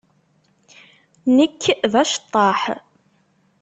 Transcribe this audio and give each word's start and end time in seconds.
Nekk 1.35 1.63
d 1.91 1.93
aceṭṭaḥ. 2.01 2.61